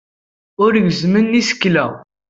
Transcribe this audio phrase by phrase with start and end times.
[0.63, 1.85] Ur gezzmen isekla.